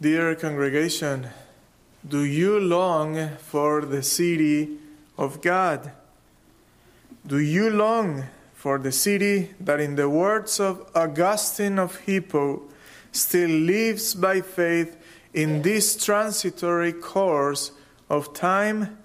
[0.00, 1.26] Dear congregation,
[2.08, 4.78] do you long for the city
[5.16, 5.90] of God?
[7.26, 12.62] Do you long for the city that, in the words of Augustine of Hippo,
[13.10, 14.96] still lives by faith
[15.34, 17.72] in this transitory course
[18.08, 18.98] of time?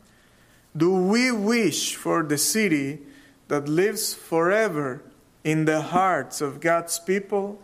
[0.78, 3.00] Do we wish for the city
[3.47, 5.01] that lives forever
[5.43, 7.60] in the hearts of God's people?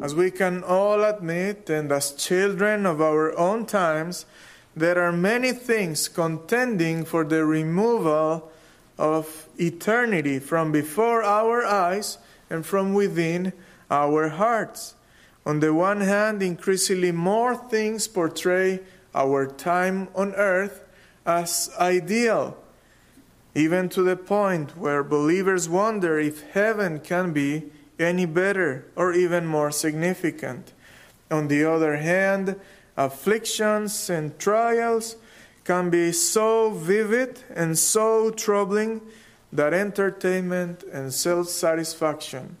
[0.00, 4.26] As we can all admit, and as children of our own times,
[4.76, 8.50] there are many things contending for the removal
[8.96, 13.52] of eternity from before our eyes and from within
[13.90, 14.94] our hearts.
[15.44, 18.80] On the one hand, increasingly more things portray
[19.14, 20.84] our time on earth
[21.26, 22.56] as ideal,
[23.54, 29.46] even to the point where believers wonder if heaven can be any better or even
[29.46, 30.72] more significant.
[31.30, 32.56] On the other hand,
[32.96, 35.16] afflictions and trials
[35.64, 39.02] can be so vivid and so troubling
[39.52, 42.56] that entertainment and self satisfaction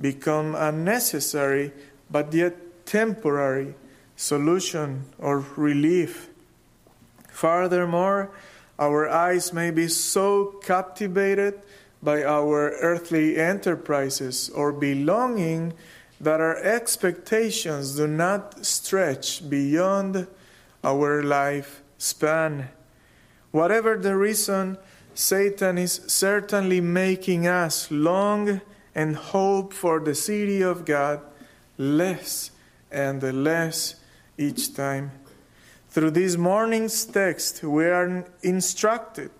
[0.00, 1.72] become a necessary
[2.10, 3.74] but yet temporary
[4.16, 6.28] solution or relief.
[7.28, 8.30] Furthermore,
[8.78, 11.60] our eyes may be so captivated
[12.02, 15.74] by our earthly enterprises or belonging
[16.20, 20.26] that our expectations do not stretch beyond
[20.84, 22.68] our life span.
[23.50, 24.78] Whatever the reason,
[25.14, 28.60] Satan is certainly making us long
[28.94, 31.20] and hope for the city of God
[31.76, 32.50] less
[32.90, 33.96] and less
[34.38, 35.12] each time.
[35.90, 39.30] Through this morning's text, we are instructed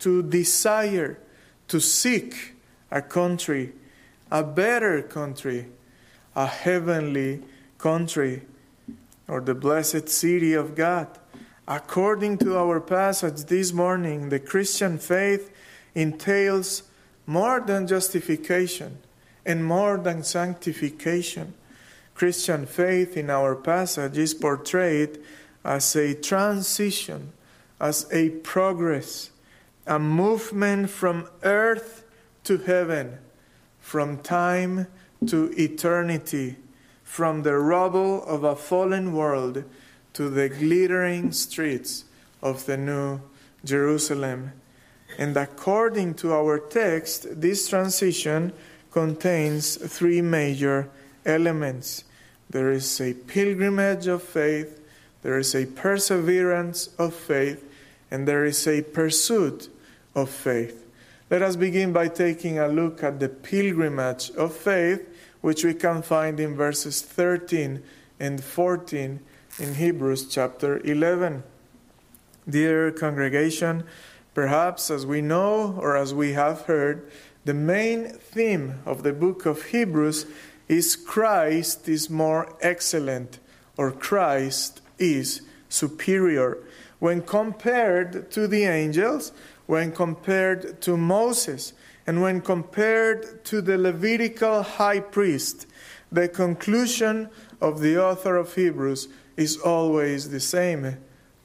[0.00, 1.18] to desire
[1.68, 2.54] to seek
[2.90, 3.72] a country,
[4.30, 5.66] a better country,
[6.36, 7.42] a heavenly
[7.78, 8.42] country,
[9.28, 11.08] or the blessed city of God.
[11.66, 15.50] According to our passage this morning, the Christian faith
[15.94, 16.82] entails
[17.26, 18.98] more than justification
[19.46, 21.54] and more than sanctification.
[22.14, 25.18] Christian faith in our passage is portrayed
[25.64, 27.32] as a transition,
[27.80, 29.30] as a progress
[29.86, 32.04] a movement from earth
[32.44, 33.18] to heaven,
[33.80, 34.86] from time
[35.26, 36.56] to eternity,
[37.02, 39.64] from the rubble of a fallen world
[40.12, 42.04] to the glittering streets
[42.42, 43.20] of the new
[43.64, 44.52] Jerusalem.
[45.18, 48.52] And according to our text, this transition
[48.90, 50.88] contains three major
[51.24, 52.04] elements
[52.50, 54.80] there is a pilgrimage of faith,
[55.22, 57.64] there is a perseverance of faith,
[58.12, 59.68] and there is a pursuit
[60.14, 60.86] of faith.
[61.30, 65.08] Let us begin by taking a look at the pilgrimage of faith,
[65.40, 67.82] which we can find in verses 13
[68.20, 69.20] and 14
[69.58, 71.42] in Hebrews chapter 11.
[72.48, 73.84] Dear congregation,
[74.34, 77.10] perhaps as we know or as we have heard,
[77.44, 80.26] the main theme of the book of Hebrews
[80.68, 83.38] is Christ is more excellent
[83.76, 86.58] or Christ is superior.
[86.98, 89.32] When compared to the angels,
[89.66, 91.72] when compared to Moses
[92.06, 95.66] and when compared to the Levitical high priest,
[96.12, 97.30] the conclusion
[97.60, 100.98] of the author of Hebrews is always the same.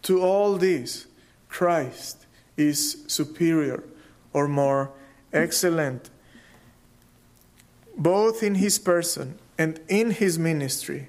[0.04, 1.08] To all this,
[1.48, 2.26] Christ
[2.58, 3.84] is superior
[4.34, 4.92] or more
[5.34, 6.10] excellent,
[7.98, 11.08] both in his person and in his ministry.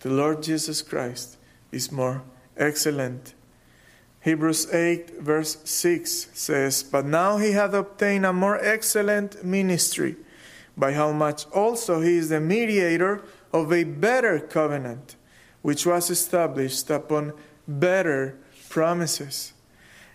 [0.00, 1.36] The Lord Jesus Christ
[1.72, 2.22] is more
[2.56, 3.33] excellent.
[4.24, 10.16] Hebrews 8, verse 6 says, But now he hath obtained a more excellent ministry,
[10.78, 15.16] by how much also he is the mediator of a better covenant,
[15.60, 17.34] which was established upon
[17.68, 18.38] better
[18.70, 19.52] promises.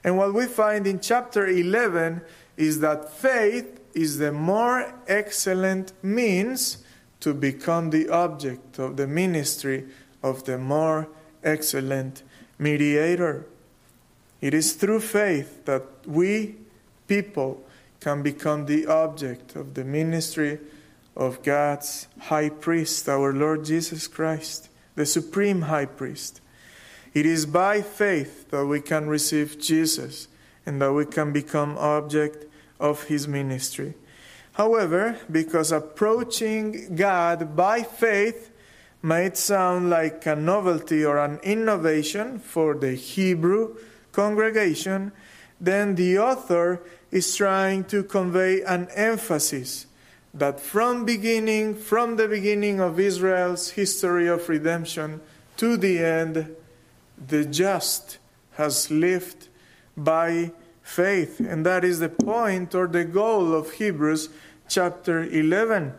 [0.04, 2.22] And what we find in chapter 11
[2.58, 6.84] is that faith is the more excellent means
[7.20, 9.86] to become the object of the ministry
[10.24, 11.10] of the more
[11.44, 12.24] excellent
[12.58, 13.46] mediator.
[14.42, 16.56] It is through faith that we,
[17.08, 17.64] people,
[18.00, 20.60] can become the object of the ministry
[21.16, 26.40] of God's high priest, our Lord Jesus Christ, the supreme high priest.
[27.14, 30.28] It is by faith that we can receive Jesus
[30.66, 32.46] and that we can become object
[32.80, 33.96] of his ministry.
[34.54, 38.52] However, because approaching God by faith
[39.02, 43.78] might sound like a novelty or an innovation for the Hebrew
[44.12, 45.12] congregation,
[45.60, 49.88] then the author is trying to convey an emphasis
[50.34, 55.22] that from beginning from the beginning of Israel's history of redemption
[55.58, 56.56] to the end,
[57.28, 58.20] the just
[58.54, 59.48] has lived
[59.98, 60.52] by
[60.82, 61.40] faith.
[61.40, 64.30] And that is the point or the goal of Hebrews
[64.68, 65.94] chapter 11.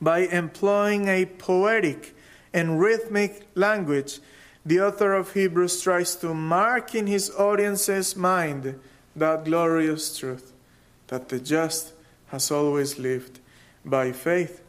[0.00, 2.14] By employing a poetic
[2.52, 4.20] and rhythmic language,
[4.64, 8.78] the author of Hebrews tries to mark in his audience's mind
[9.16, 10.52] that glorious truth
[11.08, 11.92] that the just
[12.28, 13.40] has always lived
[13.84, 14.62] by faith.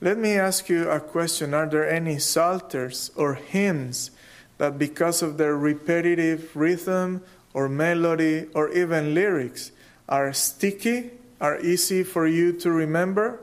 [0.00, 4.10] Let me ask you a question Are there any psalters or hymns
[4.58, 7.22] that, because of their repetitive rhythm
[7.54, 9.70] or melody or even lyrics,
[10.08, 13.40] are sticky, are easy for you to remember?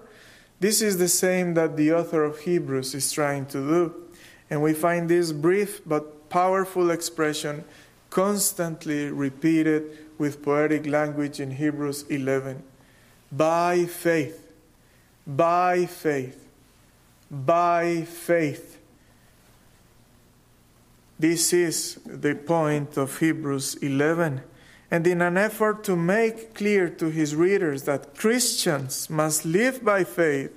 [0.60, 3.96] This is the same that the author of Hebrews is trying to do.
[4.50, 7.64] And we find this brief but powerful expression
[8.10, 12.64] constantly repeated with poetic language in Hebrews 11.
[13.32, 14.52] By faith,
[15.26, 16.48] by faith,
[17.30, 18.78] by faith.
[21.20, 24.42] This is the point of Hebrews 11.
[24.90, 30.04] And in an effort to make clear to his readers that Christians must live by
[30.04, 30.52] faith,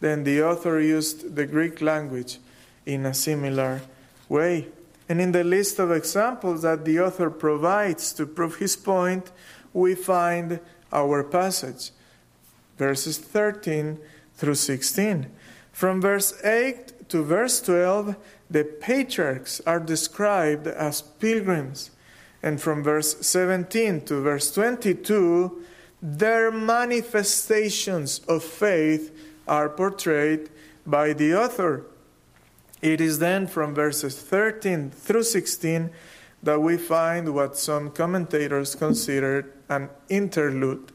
[0.00, 2.38] then the author used the Greek language
[2.86, 3.82] in a similar
[4.28, 4.68] way.
[5.08, 9.30] And in the list of examples that the author provides to prove his point,
[9.72, 10.60] we find
[10.92, 11.90] our passage,
[12.78, 13.98] verses 13
[14.36, 15.26] through 16.
[15.72, 18.16] From verse 8 to verse 12,
[18.48, 21.90] the patriarchs are described as pilgrims.
[22.42, 25.64] And from verse 17 to verse 22,
[26.02, 29.14] their manifestations of faith
[29.46, 30.48] are portrayed
[30.86, 31.84] by the author.
[32.82, 35.90] It is then from verses 13 through 16
[36.42, 40.92] that we find what some commentators consider an interlude.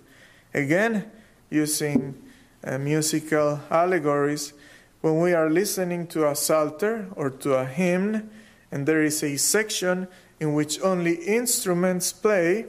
[0.53, 1.11] Again,
[1.49, 2.21] using
[2.63, 4.53] uh, musical allegories,
[5.01, 8.31] when we are listening to a psalter or to a hymn,
[8.71, 10.07] and there is a section
[10.39, 12.65] in which only instruments play,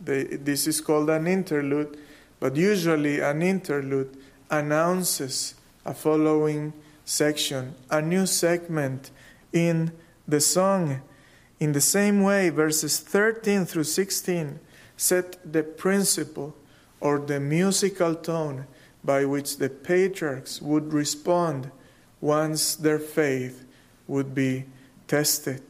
[0.00, 1.98] they, this is called an interlude,
[2.40, 4.16] but usually an interlude
[4.50, 6.72] announces a following
[7.04, 9.10] section, a new segment
[9.52, 9.92] in
[10.26, 11.02] the song.
[11.60, 14.58] In the same way, verses 13 through 16
[14.96, 16.54] set the principle
[17.00, 18.66] or the musical tone
[19.02, 21.70] by which the patriarchs would respond
[22.20, 23.64] once their faith
[24.06, 24.64] would be
[25.06, 25.62] tested.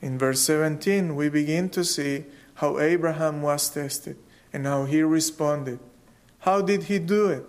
[0.00, 2.24] In verse 17, we begin to see
[2.54, 4.16] how Abraham was tested
[4.52, 5.78] and how he responded.
[6.40, 7.44] How did he do it?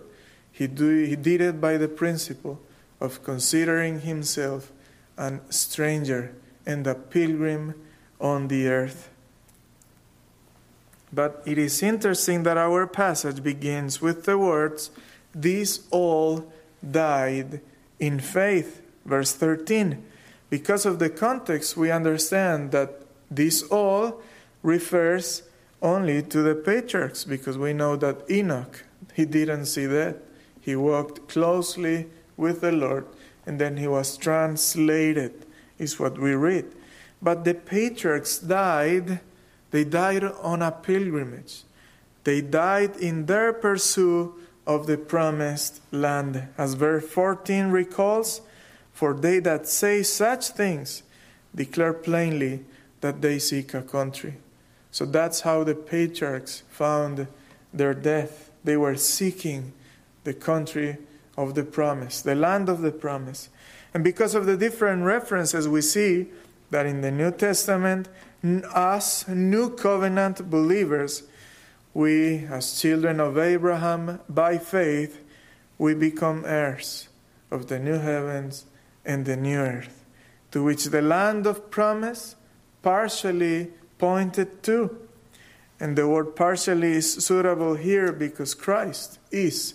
[0.52, 2.60] He, do, he did it by the principle
[3.04, 4.72] of considering himself
[5.16, 6.34] a stranger
[6.66, 7.74] and a pilgrim
[8.20, 9.10] on the earth.
[11.12, 14.90] But it is interesting that our passage begins with the words,
[15.34, 16.52] These all
[16.88, 17.60] died
[18.00, 18.82] in faith.
[19.04, 20.02] Verse 13.
[20.50, 24.22] Because of the context, we understand that this all
[24.62, 25.42] refers
[25.82, 28.84] only to the patriarchs, because we know that Enoch,
[29.14, 30.16] he didn't see that.
[30.60, 33.06] He walked closely with the Lord,
[33.46, 35.46] and then he was translated,
[35.78, 36.66] is what we read.
[37.20, 39.20] But the patriarchs died,
[39.70, 41.62] they died on a pilgrimage.
[42.24, 44.32] They died in their pursuit
[44.66, 46.48] of the promised land.
[46.56, 48.40] As verse 14 recalls,
[48.92, 51.02] for they that say such things
[51.54, 52.64] declare plainly
[53.00, 54.34] that they seek a country.
[54.90, 57.26] So that's how the patriarchs found
[57.72, 58.50] their death.
[58.62, 59.72] They were seeking
[60.22, 60.98] the country
[61.36, 63.48] of the promise, the land of the promise.
[63.92, 66.26] And because of the different references, we see
[66.70, 68.08] that in the New Testament,
[68.74, 71.22] us new covenant believers,
[71.92, 75.22] we, as children of Abraham, by faith,
[75.78, 77.08] we become heirs
[77.50, 78.66] of the new heavens
[79.04, 80.04] and the new earth,
[80.50, 82.36] to which the land of promise
[82.82, 84.98] partially pointed to.
[85.80, 89.74] And the word partially is suitable here because Christ is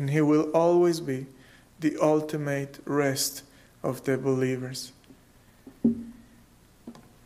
[0.00, 1.26] and He will always be
[1.78, 3.42] the ultimate rest
[3.82, 4.92] of the believers.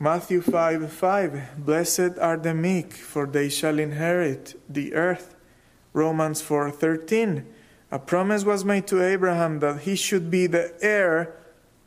[0.00, 5.36] Matthew 5 5 Blessed are the meek, for they shall inherit the earth.
[5.92, 7.46] Romans 4 13
[7.92, 11.36] A promise was made to Abraham that he should be the heir,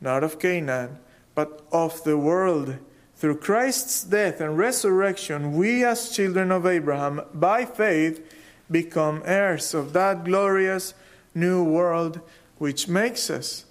[0.00, 0.98] not of Canaan,
[1.34, 2.78] but of the world.
[3.14, 8.24] Through Christ's death and resurrection, we as children of Abraham, by faith,
[8.70, 10.94] become heirs of that glorious
[11.34, 12.20] new world
[12.58, 13.64] which makes us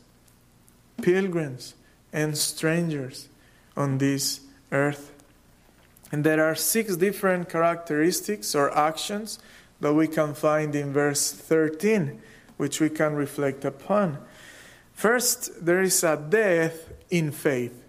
[1.01, 1.75] pilgrims
[2.11, 3.29] and strangers
[3.75, 5.11] on this earth.
[6.11, 9.39] And there are six different characteristics or actions
[9.81, 12.19] that we can find in verse 13,
[12.55, 14.17] which we can reflect upon.
[14.93, 17.83] First, there is a death in faith.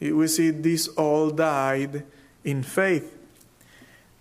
[0.00, 2.04] We see these all died
[2.44, 3.15] in faith.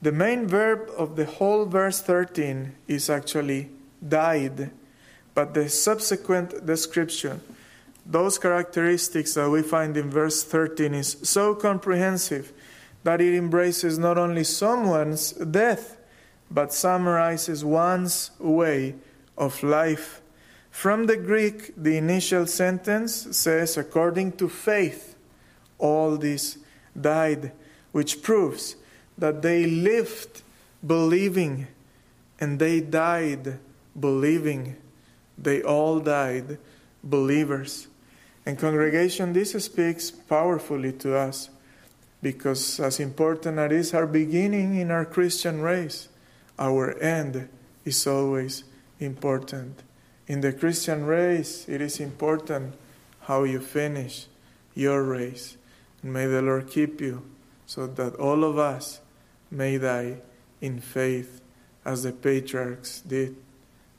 [0.06, 3.72] The main verb of the whole verse 13 is actually
[4.08, 4.70] died,
[5.34, 7.42] but the subsequent description,
[8.06, 12.54] those characteristics that we find in verse 13, is so comprehensive
[13.04, 15.98] that it embraces not only someone's death,
[16.52, 18.94] but summarizes one's way
[19.36, 20.22] of life.
[20.70, 25.16] From the Greek, the initial sentence says, according to faith,
[25.80, 26.60] all this
[26.96, 27.54] died,
[27.92, 28.76] which proves
[29.18, 30.42] that they lived
[30.86, 31.68] believing
[32.40, 33.60] and they died
[33.98, 34.76] believing.
[35.38, 36.58] They all died
[37.04, 37.88] believers.
[38.46, 41.50] And, congregation, this speaks powerfully to us
[42.22, 46.10] because, as important as is our beginning in our Christian race,
[46.60, 47.50] our end
[47.86, 48.64] is always
[49.00, 49.82] important.
[50.28, 52.76] In the Christian race, it is important
[53.22, 54.28] how you finish
[54.74, 55.58] your race.
[56.02, 57.24] And may the Lord keep you
[57.66, 59.00] so that all of us
[59.52, 60.18] may die
[60.62, 61.42] in faith
[61.84, 63.36] as the patriarchs did.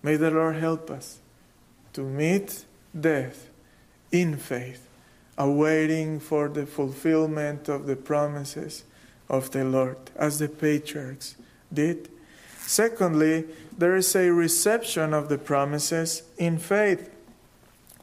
[0.03, 1.21] May the Lord help us
[1.93, 2.65] to meet
[2.99, 3.49] death
[4.13, 4.89] in faith,
[5.39, 8.85] awaiting for the fulfillment of the promises
[9.29, 11.37] of the Lord, as the patriarchs
[11.73, 12.09] did.
[12.61, 13.45] Secondly,
[13.77, 17.11] there is a reception of the promises in faith.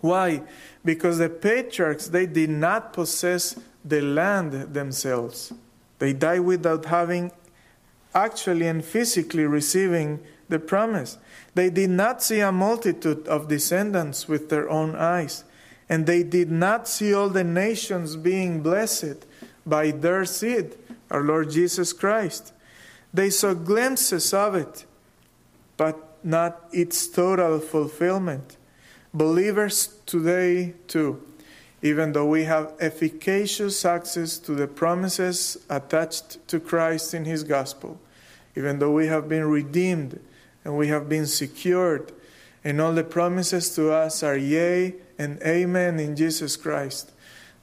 [0.02, 0.44] Why?
[0.84, 5.54] Because the patriarchs they did not possess the land themselves.
[6.04, 7.32] They die without having
[8.14, 10.20] actually and physically receiving
[10.50, 11.18] the promise.
[11.56, 15.46] They did not see a multitude of descendants with their own eyes,
[15.88, 19.26] and they did not see all the nations being blessed
[19.66, 20.76] by their seed,
[21.10, 22.52] our Lord Jesus Christ.
[23.14, 24.84] They saw glimpses of it,
[25.78, 28.58] but not its total fulfillment.
[29.14, 31.26] Believers today, too,
[31.84, 38.00] even though we have efficacious access to the promises attached to Christ in His gospel,
[38.56, 40.20] even though we have been redeemed
[40.64, 42.14] and we have been secured,
[42.64, 47.12] and all the promises to us are yea and amen in Jesus Christ,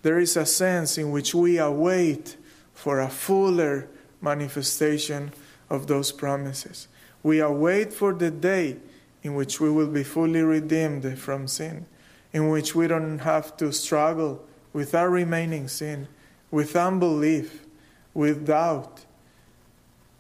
[0.03, 2.37] there is a sense in which we await
[2.75, 3.89] for a fuller
[4.21, 5.33] manifestation
[5.71, 6.89] of those promises.
[7.23, 8.77] We await for the day
[9.23, 11.87] in which we will be fully redeemed from sin,
[12.33, 16.07] in which we don't have to struggle with our remaining sin,
[16.51, 17.67] with unbelief,
[18.15, 19.05] with doubt,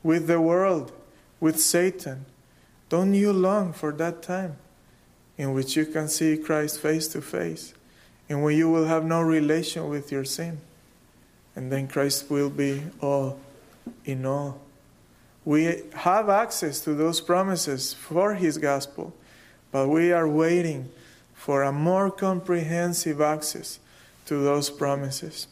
[0.03, 0.93] with the world,
[1.39, 2.27] with Satan.
[2.89, 4.57] Don't you long for that time
[5.39, 7.75] in which you can see Christ face to face,
[8.29, 10.61] in which you will have no relation with your sin?
[11.55, 13.39] And then Christ will be all
[14.05, 14.61] in all.
[15.45, 19.15] We have access to those promises for His gospel,
[19.73, 20.91] but we are waiting
[21.41, 23.79] for a more comprehensive access
[24.27, 25.47] to those promises.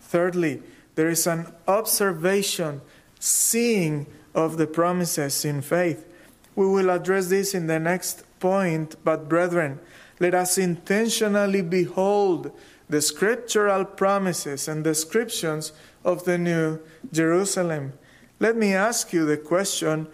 [0.00, 0.62] Thirdly,
[0.94, 2.80] there is an observation,
[3.18, 6.06] seeing of the promises in faith.
[6.54, 9.80] We will address this in the next point, but brethren,
[10.20, 12.52] let us intentionally behold
[12.88, 15.72] the scriptural promises and descriptions
[16.04, 16.78] of the New
[17.12, 17.94] Jerusalem.
[18.38, 20.06] Let me ask you the question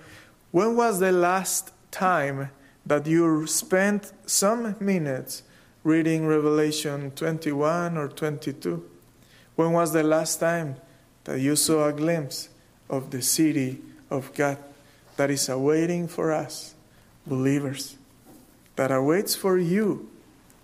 [0.51, 2.49] when was the last time
[2.87, 5.43] that you spent some minutes
[5.83, 8.89] reading Revelation 21 or 22?
[9.57, 10.77] When was the last time
[11.25, 12.49] that you saw a glimpse
[12.89, 14.59] of the city of God
[15.17, 16.75] that is awaiting for us,
[17.27, 17.97] believers,
[18.77, 20.09] that awaits for you,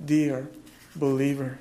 [0.05, 0.49] dear
[0.95, 1.59] believer?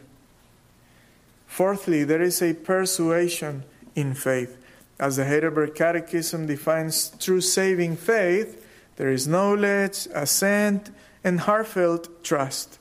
[1.47, 3.63] Fourthly, there is a persuasion
[3.95, 4.57] in faith.
[4.99, 8.60] As the Heidelberg Catechism defines true saving faith,
[9.01, 10.91] there is knowledge, assent,
[11.23, 12.77] and heartfelt trust.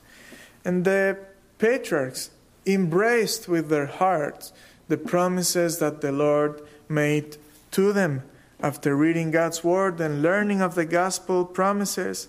[0.63, 1.17] And the
[1.57, 2.29] patriarchs
[2.63, 4.53] embraced with their hearts
[4.87, 7.37] the promises that the Lord made
[7.71, 8.21] to them.
[8.59, 12.27] After reading God's word and learning of the gospel promises,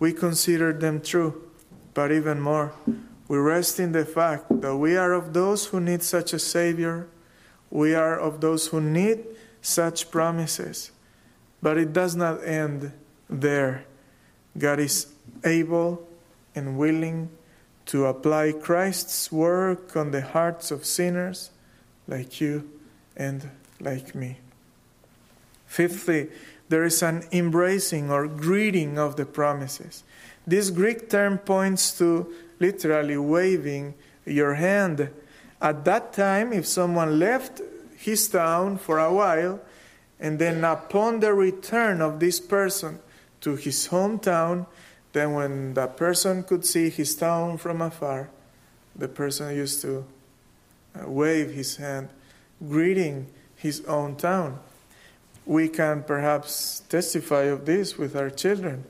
[0.00, 1.48] we consider them true.
[1.94, 2.72] But even more,
[3.28, 7.06] we rest in the fact that we are of those who need such a Savior
[7.70, 9.24] we are of those who need
[9.62, 10.90] such promises.
[11.62, 12.92] But it does not end
[13.28, 13.84] there.
[14.56, 15.12] God is
[15.44, 16.06] able
[16.54, 17.30] and willing
[17.86, 21.50] to apply Christ's work on the hearts of sinners
[22.06, 22.70] like you
[23.16, 23.50] and
[23.80, 24.38] like me.
[25.66, 26.28] Fifthly,
[26.68, 30.04] there is an embracing or greeting of the promises.
[30.46, 35.10] This Greek term points to literally waving your hand
[35.60, 37.62] at that time, if someone left
[37.96, 39.60] his town for a while,
[40.20, 42.98] and then upon the return of this person
[43.44, 44.66] to his hometown,
[45.12, 48.30] then when that person could see his town from afar,
[48.96, 50.04] the person used to
[50.98, 52.08] uh, wave his hand,
[52.66, 54.58] greeting his own town.
[55.46, 58.84] We can perhaps testify of this with our children.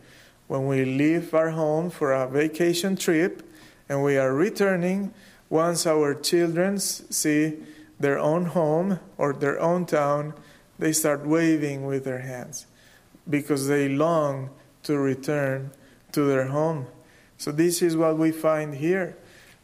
[0.47, 3.43] When we leave our home for a vacation trip
[3.89, 5.13] and we are returning,
[5.51, 7.55] once our children see
[7.99, 10.35] their own home or their own town,
[10.79, 12.67] they start waving with their hands
[13.29, 14.51] because they long
[14.85, 15.71] to return
[16.13, 16.87] to their home.
[17.39, 19.17] So, this is what we find here.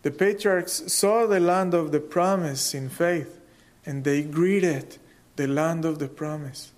[0.02, 3.38] The patriarchs saw the land of the promise in faith,
[3.85, 4.97] and they greeted
[5.37, 6.73] the land of the promise.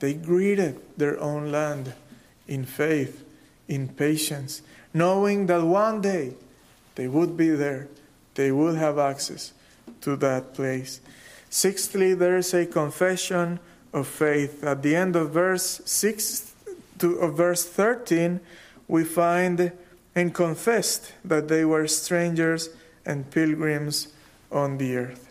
[0.00, 1.94] They greeted their own land
[2.46, 3.24] in faith,
[3.66, 4.62] in patience,
[4.94, 6.34] knowing that one day
[6.94, 7.88] they would be there,
[8.34, 9.52] they would have access
[10.02, 11.00] to that place.
[11.50, 13.60] Sixthly, there is a confession
[13.92, 14.64] of faith.
[14.64, 16.54] At the end of verse 6
[16.98, 18.40] to of verse 13,
[18.86, 19.72] we find
[20.14, 22.70] and confessed that they were strangers
[23.06, 24.08] and pilgrims
[24.50, 25.30] on the earth.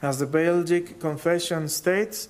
[0.00, 2.28] As the Belgic Confession states,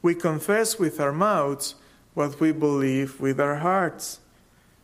[0.00, 1.74] we confess with our mouths
[2.14, 4.18] what we believe with our hearts.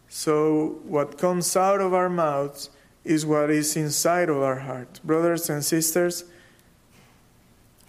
[0.09, 2.71] So, what comes out of our mouths
[3.05, 5.01] is what is inside of our heart.
[5.05, 6.25] Brothers and sisters,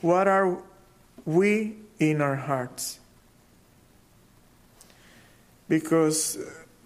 [0.02, 0.58] what are
[1.26, 3.00] we in our hearts?
[5.68, 6.38] Because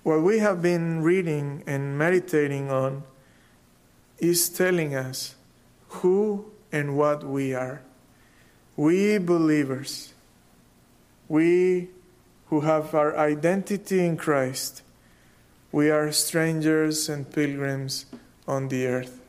[0.04, 3.04] what we have been reading and meditating on
[4.20, 5.36] is telling us
[5.88, 7.82] who and what we are.
[8.76, 10.14] We believers,
[11.28, 11.90] we
[12.48, 14.82] who have our identity in Christ,
[15.72, 18.06] we are strangers and pilgrims
[18.48, 19.22] on the earth.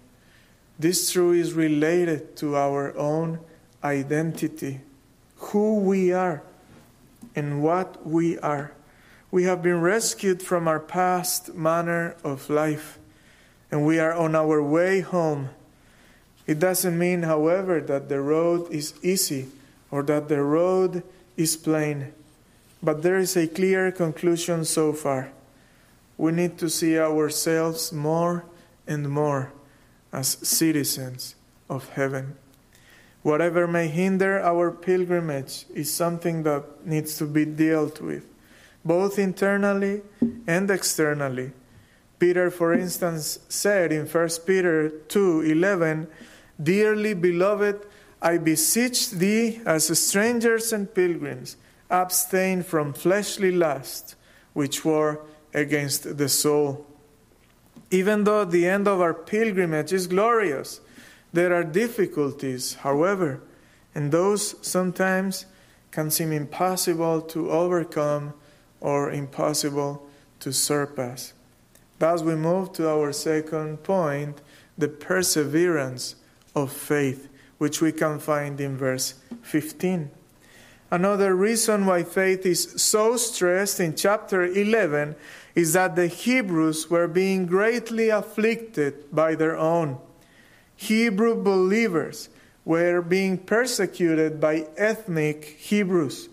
[0.78, 3.38] This truth is related to our own
[3.82, 4.80] identity,
[5.46, 6.42] who we are
[7.34, 8.72] and what we are.
[9.30, 12.98] We have been rescued from our past manner of life,
[13.70, 15.50] and we are on our way home.
[16.46, 19.48] It doesn't mean, however, that the road is easy
[19.90, 21.02] or that the road
[21.37, 22.12] is plain,
[22.83, 25.30] but there is a clear conclusion so far.
[26.16, 28.44] We need to see ourselves more
[28.87, 29.52] and more
[30.12, 31.35] as citizens
[31.68, 32.37] of heaven.
[33.24, 38.24] Whatever may hinder our pilgrimage is something that needs to be dealt with
[38.84, 40.02] both internally
[40.46, 41.52] and externally.
[42.18, 46.06] Peter, for instance, said in 1 Peter 2:11,
[46.62, 47.87] "Dearly beloved,
[48.20, 51.56] I beseech thee as strangers and pilgrims,
[51.90, 54.16] abstain from fleshly lust,
[54.52, 55.20] which war
[55.54, 56.87] against the soul."
[57.90, 60.80] Even though the end of our pilgrimage is glorious,
[61.35, 63.40] there are difficulties, however,
[63.92, 65.47] and those sometimes
[65.90, 68.35] can seem impossible to overcome
[68.81, 70.07] or impossible
[70.38, 71.33] to surpass.
[71.99, 74.40] Thus, we move to our second point
[74.79, 76.14] the perseverance
[76.55, 80.11] of faith, which we can find in verse 15.
[80.92, 85.16] Another reason why faith is so stressed in chapter 11
[85.57, 89.99] is that the Hebrews were being greatly afflicted by their own.
[90.76, 92.28] Hebrew believers
[92.64, 96.28] were being persecuted by ethnic Hebrews.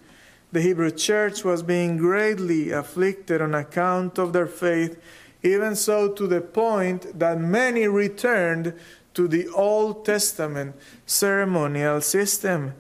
[0.52, 5.02] The Hebrew church was being greatly afflicted on account of their faith,
[5.44, 8.74] even so to the point that many returned
[9.14, 10.76] to the Old Testament
[11.06, 12.74] ceremonial system.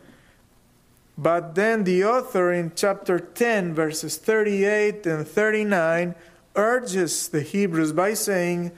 [1.17, 6.15] But then the author in chapter 10, verses 38 and 39,
[6.55, 8.71] urges the Hebrews by saying,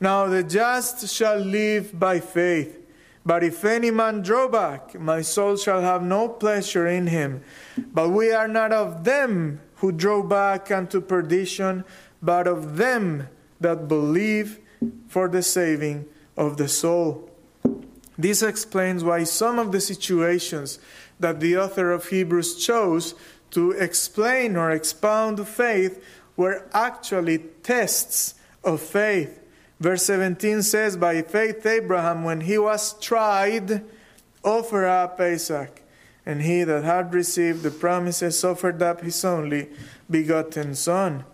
[0.00, 2.78] Now the just shall live by faith.
[3.24, 7.42] But if any man draw back, my soul shall have no pleasure in him.
[7.76, 11.84] But we are not of them who draw back unto perdition,
[12.22, 13.28] but of them
[13.60, 14.58] that believe
[15.06, 17.30] for the saving of the soul.
[18.16, 20.78] This explains why some of the situations
[21.18, 23.14] that the author of Hebrews chose
[23.50, 26.02] to explain or expound faith
[26.36, 28.34] were actually tests
[28.64, 29.39] of faith.
[29.80, 33.82] Verse 17 says, By faith, Abraham, when he was tried,
[34.44, 35.82] offered up Isaac.
[36.26, 39.68] And he that had received the promises offered up his only
[40.08, 41.24] begotten son.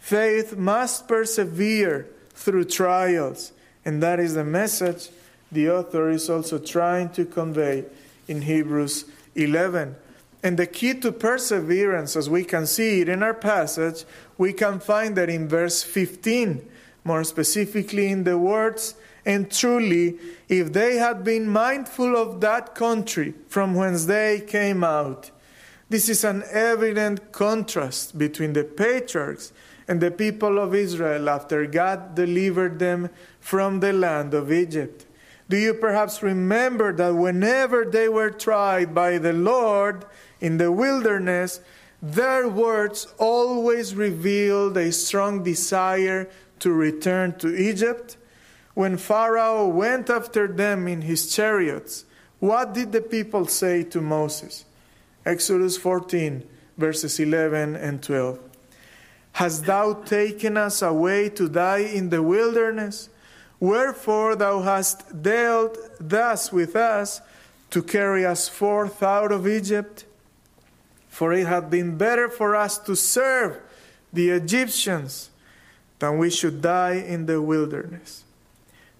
[0.00, 3.52] Faith must persevere through trials.
[3.84, 5.10] And that is the message
[5.52, 7.84] the author is also trying to convey
[8.26, 9.04] in Hebrews
[9.36, 9.94] 11.
[10.42, 14.04] And the key to perseverance, as we can see it in our passage,
[14.36, 16.68] we can find that in verse 15
[17.04, 18.94] more specifically in the words,
[19.26, 25.30] and truly, if they had been mindful of that country from whence they came out.
[25.88, 29.52] This is an evident contrast between the patriarchs
[29.86, 35.06] and the people of Israel after God delivered them from the land of Egypt.
[35.48, 40.06] Do you perhaps remember that whenever they were tried by the Lord
[40.40, 41.60] in the wilderness,
[42.02, 46.28] their words always revealed a strong desire
[46.64, 48.16] to return to Egypt?
[48.72, 52.06] When Pharaoh went after them in his chariots,
[52.40, 54.64] what did the people say to Moses?
[55.26, 56.42] Exodus 14,
[56.78, 58.38] verses 11 and 12.
[59.32, 63.10] Hast thou taken us away to die in the wilderness?
[63.60, 67.20] Wherefore thou hast dealt thus with us
[67.70, 70.06] to carry us forth out of Egypt?
[71.08, 73.60] For it had been better for us to serve
[74.14, 75.28] the Egyptians
[75.98, 78.24] than we should die in the wilderness.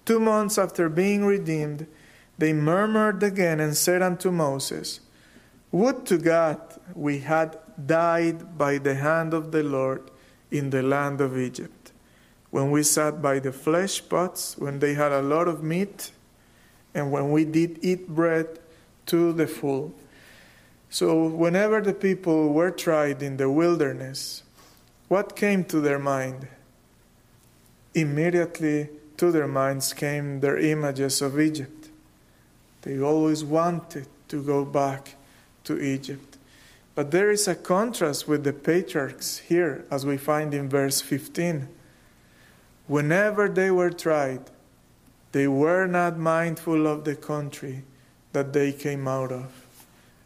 [0.05, 1.87] Two months after being redeemed,
[2.39, 5.01] they murmured again and said unto Moses,
[5.73, 6.61] Would to God
[6.95, 10.11] we had died by the hand of the Lord
[10.51, 11.85] in the land of Egypt
[12.55, 16.13] when we sat by the flesh pots, when they had a lot of meat,
[16.95, 18.47] and when we did eat bread
[19.07, 19.93] to the full.
[20.89, 24.45] So, whenever the people were tried in the wilderness,
[25.09, 26.47] what came to their mind?
[27.95, 31.89] Immediately to their minds came their images of Egypt.
[32.83, 35.15] They always wanted to go back
[35.65, 36.37] to Egypt.
[36.95, 41.69] But there is a contrast with the patriarchs here, as we find in verse 15.
[42.87, 44.51] Whenever they were tried,
[45.33, 47.83] they were not mindful of the country
[48.33, 49.51] that they came out of.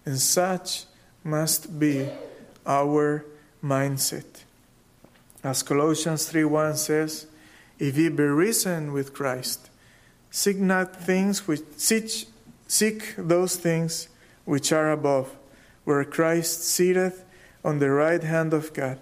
[0.05, 0.85] And such
[1.25, 2.09] must be
[2.67, 3.25] our
[3.63, 4.45] mindset.
[5.43, 7.27] As Colossians 3:1 says,
[7.79, 9.71] if ye be risen with Christ,
[10.31, 12.29] seek not things which seek,
[12.67, 14.09] seek those things
[14.45, 15.37] which are above,
[15.85, 17.25] where Christ sitteth
[17.65, 18.99] on the right hand of God.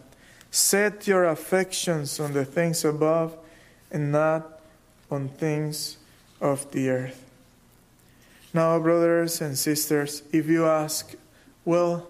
[0.51, 3.37] Set your affections on the things above
[3.91, 4.61] and not
[5.11, 5.99] on things
[6.41, 7.23] of the earth.
[8.53, 11.15] Now, brothers and sisters, if you ask,
[11.65, 12.09] well,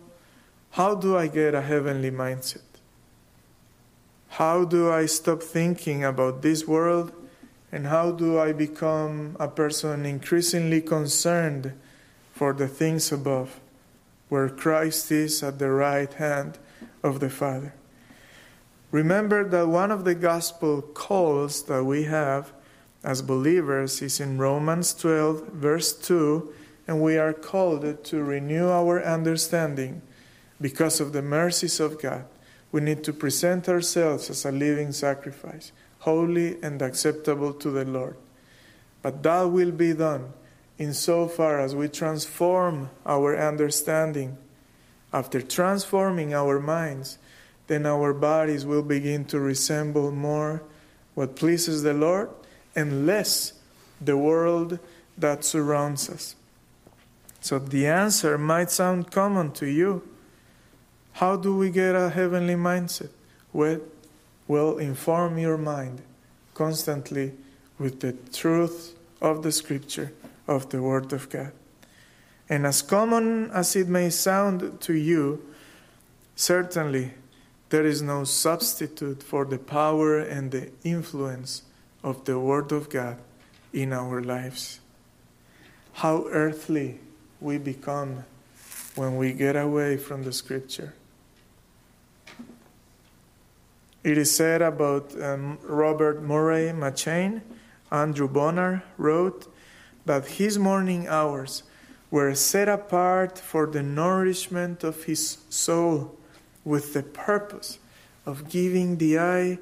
[0.70, 2.62] how do I get a heavenly mindset?
[4.36, 7.10] How do I stop thinking about this world?
[7.72, 11.72] And how do I become a person increasingly concerned
[12.34, 13.60] for the things above,
[14.28, 16.58] where Christ is at the right hand
[17.02, 17.72] of the Father?
[18.90, 22.52] Remember that one of the gospel calls that we have
[23.02, 26.52] as believers is in Romans 12, verse 2,
[26.86, 30.02] and we are called to renew our understanding
[30.60, 32.26] because of the mercies of God.
[32.76, 38.18] We need to present ourselves as a living sacrifice, holy and acceptable to the Lord.
[39.00, 40.34] But that will be done
[40.76, 44.36] insofar as we transform our understanding.
[45.10, 47.16] After transforming our minds,
[47.66, 50.62] then our bodies will begin to resemble more
[51.14, 52.28] what pleases the Lord
[52.74, 53.54] and less
[54.02, 54.78] the world
[55.16, 56.36] that surrounds us.
[57.40, 60.06] So the answer might sound common to you.
[61.16, 63.08] How do we get a heavenly mindset?
[63.50, 63.80] Well,
[64.46, 66.02] well, inform your mind
[66.52, 67.32] constantly
[67.78, 70.12] with the truth of the Scripture,
[70.46, 71.52] of the Word of God.
[72.50, 75.42] And as common as it may sound to you,
[76.34, 77.14] certainly
[77.70, 81.62] there is no substitute for the power and the influence
[82.04, 83.16] of the Word of God
[83.72, 84.80] in our lives.
[85.94, 87.00] How earthly
[87.40, 88.24] we become
[88.96, 90.92] when we get away from the Scripture.
[94.06, 97.42] It is said about um, Robert Murray M'Cheyne,
[97.90, 99.52] Andrew Bonar wrote
[100.04, 101.64] that his morning hours
[102.08, 106.16] were set apart for the nourishment of his soul
[106.64, 107.80] with the purpose
[108.24, 109.58] of giving the eye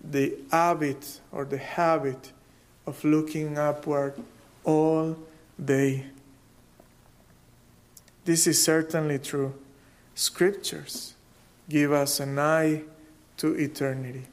[0.00, 2.30] the habit or the habit
[2.86, 4.14] of looking upward
[4.62, 5.18] all
[5.62, 6.06] day.
[8.24, 9.52] This is certainly true.
[10.14, 11.14] Scriptures
[11.68, 12.84] give us an eye
[13.40, 14.26] to eternity.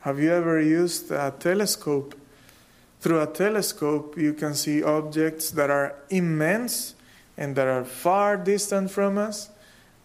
[0.00, 2.14] Have you ever used a telescope?
[3.00, 6.94] Through a telescope, you can see objects that are immense
[7.36, 9.50] and that are far distant from us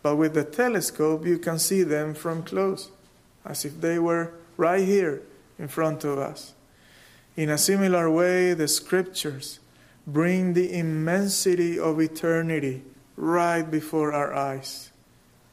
[0.01, 2.89] but with the telescope, you can see them from close,
[3.45, 5.21] as if they were right here
[5.57, 6.53] in front of us.
[7.35, 9.59] In a similar way, the scriptures
[10.07, 12.83] bring the immensity of eternity
[13.15, 14.91] right before our eyes,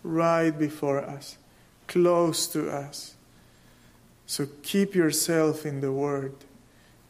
[0.03, 1.37] right before us,
[1.87, 3.15] close to us.
[4.27, 6.35] So keep yourself in the Word.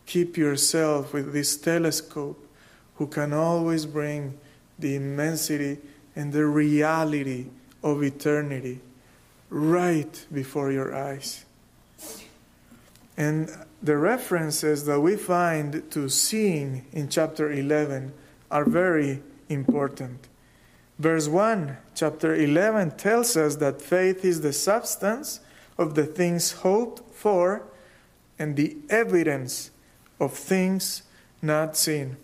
[0.07, 2.47] Keep yourself with this telescope
[2.97, 4.39] who can always bring
[4.79, 5.79] the immensity
[6.15, 7.47] and the reality
[7.83, 8.81] of eternity
[9.51, 11.45] right before your eyes.
[13.17, 13.51] And
[13.83, 18.13] the references that we find to seeing in chapter 11
[18.51, 20.29] are very important.
[20.99, 25.41] Verse 1, chapter 11, tells us that faith is the substance
[25.77, 27.63] of the things hoped for
[28.39, 29.71] and the evidence
[30.19, 31.03] of things
[31.43, 32.17] not seen.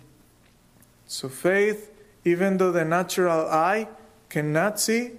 [1.06, 1.90] So, faith,
[2.24, 3.88] even though the natural eye
[4.30, 5.10] cannot see,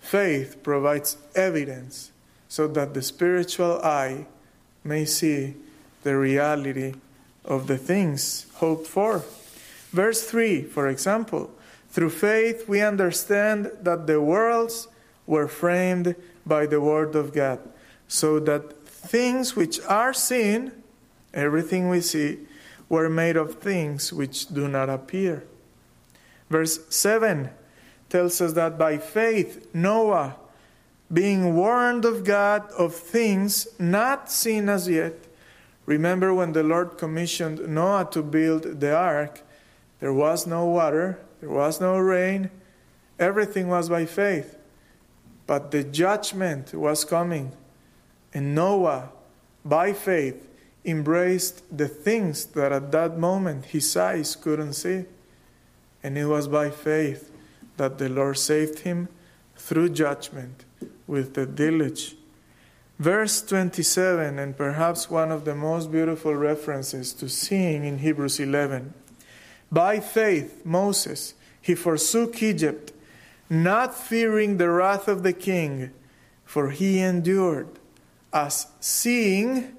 [0.00, 2.10] faith provides evidence
[2.48, 4.26] so that the spiritual eye
[4.82, 5.54] may see
[6.02, 6.94] the reality
[7.44, 9.24] of the things hoped for.
[9.90, 11.50] Verse 3, for example,
[11.92, 14.88] through faith we understand that the worlds
[15.26, 17.60] were framed by the Word of God,
[18.08, 20.72] so that things which are seen,
[21.34, 22.38] everything we see,
[22.88, 25.44] were made of things which do not appear.
[26.48, 27.50] Verse 7
[28.08, 30.36] tells us that by faith Noah,
[31.12, 35.14] being warned of God of things not seen as yet,
[35.84, 39.42] remember when the Lord commissioned Noah to build the ark,
[40.00, 42.50] there was no water, there was no rain,
[43.18, 44.56] everything was by faith.
[45.44, 47.50] But the judgment was coming.
[48.32, 49.10] And Noah,
[49.64, 50.48] by faith,
[50.84, 55.06] embraced the things that at that moment his eyes couldn't see.
[56.00, 57.32] And it was by faith
[57.76, 59.08] that the Lord saved him
[59.56, 60.64] through judgment
[61.08, 62.14] with the deluge.
[63.00, 68.94] Verse 27, and perhaps one of the most beautiful references to seeing in Hebrews 11.
[69.72, 71.32] By faith, Moses,
[71.62, 72.92] he forsook Egypt
[73.48, 75.90] not fearing the wrath of the king,
[76.44, 77.68] for he endured
[78.32, 79.74] as seeing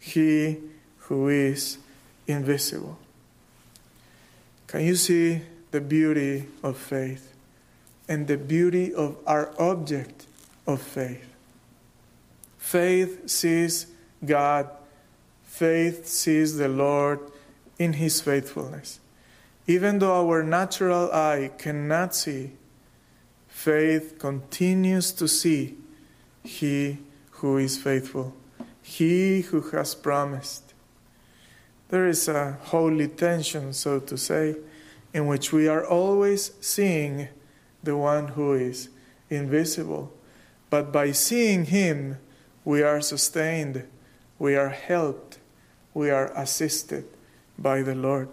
[0.00, 0.58] he
[1.06, 1.78] who is
[2.26, 2.98] invisible.
[4.66, 7.32] Can you see the beauty of faith
[8.08, 10.26] and the beauty of our object
[10.66, 11.32] of faith?
[12.58, 13.86] Faith sees
[14.24, 14.68] God,
[15.44, 17.20] faith sees the Lord
[17.78, 19.00] in his faithfulness.
[19.68, 22.52] Even though our natural eye cannot see,
[23.48, 25.76] faith continues to see
[26.42, 26.96] He
[27.32, 28.34] who is faithful,
[28.80, 30.72] He who has promised.
[31.90, 34.56] There is a holy tension, so to say,
[35.12, 37.28] in which we are always seeing
[37.82, 38.88] the one who is
[39.28, 40.14] invisible.
[40.70, 42.16] But by seeing Him,
[42.64, 43.84] we are sustained,
[44.38, 45.38] we are helped,
[45.92, 47.04] we are assisted
[47.58, 48.30] by the Lord.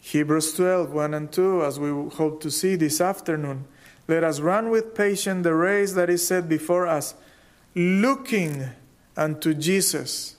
[0.00, 3.66] Hebrews 12, 1 and 2, as we hope to see this afternoon
[4.08, 7.14] let us run with patience the race that is set before us,
[7.74, 8.70] looking
[9.16, 10.36] unto Jesus,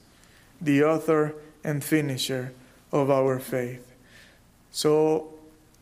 [0.60, 2.52] the author and finisher
[2.91, 3.93] of our faith.
[4.72, 5.36] So,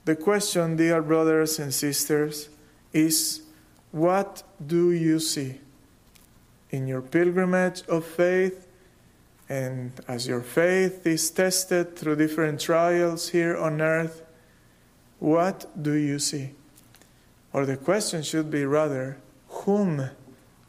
[0.03, 2.49] the question, dear brothers and sisters,
[2.91, 3.41] is
[3.91, 5.59] what do you see
[6.69, 8.66] in your pilgrimage of faith?
[9.49, 14.23] And as your faith is tested through different trials here on earth,
[15.19, 16.51] what do you see?
[17.53, 20.09] Or the question should be rather, whom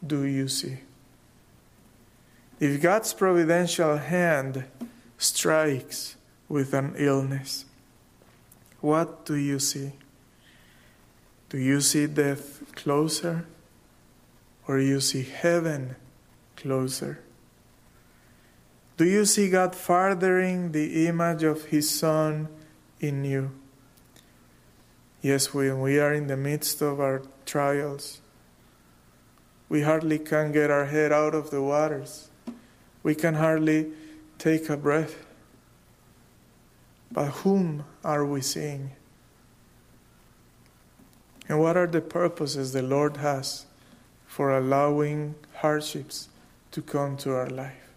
[0.07, 0.79] do you see?
[2.61, 4.65] If God's providential hand
[5.17, 6.17] strikes
[6.49, 7.65] with an illness,
[8.81, 9.93] what do you see?
[11.49, 13.47] Do you see death closer?
[14.67, 15.97] Or you see heaven
[16.57, 17.21] closer?
[18.99, 22.49] Do you see God furthering the image of His Son
[22.99, 23.53] in you?
[25.23, 28.21] Yes, when we are in the midst of our trials,
[29.69, 32.29] we hardly can get our head out of the waters.
[33.05, 33.93] We can hardly
[34.37, 35.25] take a breath.
[37.13, 38.91] But whom are we seeing?
[41.49, 43.65] And what are the purposes the Lord has
[44.27, 46.31] for allowing hardships
[46.73, 47.88] to come to our life?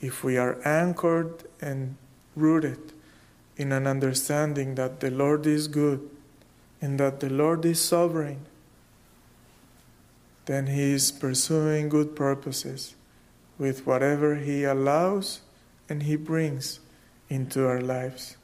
[0.00, 1.96] If we are anchored and
[2.34, 2.92] rooted
[3.56, 6.08] in an understanding that the Lord is good
[6.80, 8.46] and that the Lord is sovereign,
[10.46, 12.94] then He is pursuing good purposes
[13.58, 15.40] with whatever He allows
[15.88, 16.80] and He brings
[17.28, 18.36] into our lives.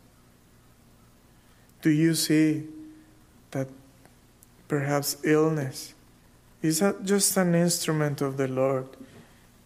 [1.81, 2.65] Do you see
[3.53, 3.69] that
[4.69, 5.95] perhaps illness
[6.61, 8.89] is just an instrument of the Lord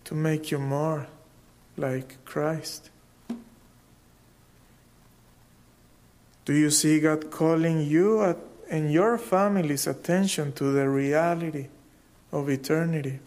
[0.04, 1.08] to make you more
[1.76, 2.90] like Christ?
[6.44, 8.38] Do you see God calling you at,
[8.70, 11.68] and your family's attention to the reality
[12.32, 13.20] of eternity?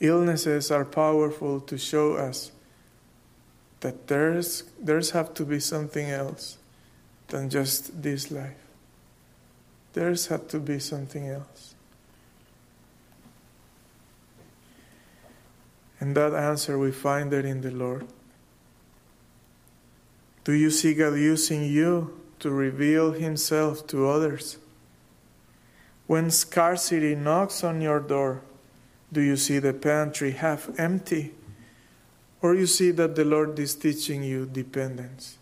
[0.00, 2.52] Illnesses are powerful to show us
[3.80, 6.58] that there's, there's have to be something else
[7.28, 8.56] than just this life.
[9.92, 11.67] There's had to be something else.
[16.00, 18.06] And that answer, we find it in the Lord.
[20.44, 24.58] Do you see God using you to reveal Himself to others?
[26.06, 28.42] When scarcity knocks on your door,
[29.12, 31.34] do you see the pantry half empty?
[32.40, 35.38] Or you see that the Lord is teaching you dependence,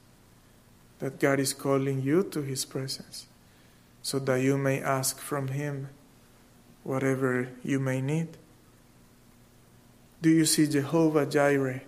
[0.99, 3.27] that God is calling you to His presence,
[4.03, 5.91] so that you may ask from Him
[6.83, 8.39] whatever you may need?
[10.27, 11.83] Do you see Jehovah Jireh?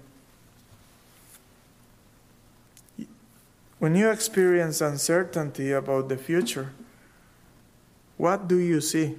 [3.81, 6.73] When you experience uncertainty about the future,
[8.17, 9.17] what do you see?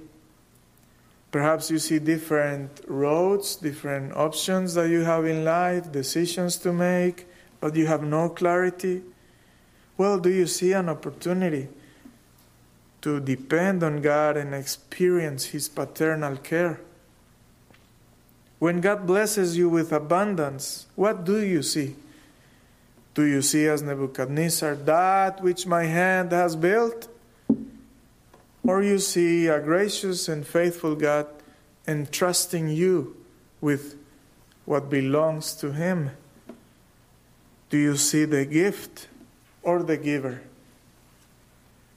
[1.30, 7.26] Perhaps you see different roads, different options that you have in life, decisions to make,
[7.60, 9.02] but you have no clarity.
[9.98, 11.68] Well, do you see an opportunity
[13.02, 16.80] to depend on God and experience His paternal care?
[18.60, 21.96] When God blesses you with abundance, what do you see?
[23.14, 27.08] Do you see as Nebuchadnezzar that which my hand has built?
[28.62, 31.26] Or you see a gracious and faithful God
[31.88, 33.16] entrusting you
[33.62, 33.96] with
[34.66, 36.10] what belongs to Him?
[37.70, 39.08] Do you see the gift
[39.62, 40.42] or the giver?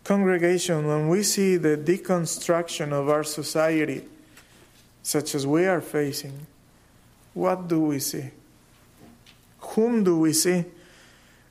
[0.06, 4.06] Congregation, when we see the deconstruction of our society,
[5.02, 6.48] such as we are facing,
[7.34, 8.30] what do we see?
[9.60, 10.66] Whom do we see?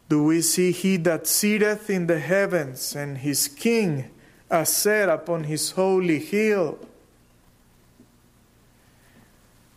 [0.09, 4.11] Do we see he that sitteth in the heavens and his king
[4.51, 6.79] as set upon his holy hill?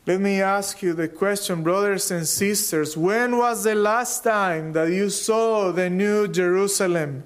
[0.06, 2.96] Let me ask you the question, brothers and sisters.
[2.96, 7.24] When was the last time that you saw the new Jerusalem?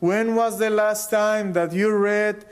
[0.00, 2.44] When was the last time that you read,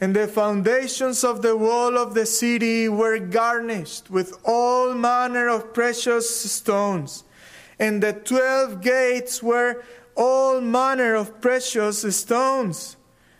[0.00, 5.74] and the foundations of the wall of the city were garnished with all manner of
[5.74, 7.24] precious stones?
[7.80, 9.82] and the twelve gates were
[10.14, 12.96] all manner of precious stones.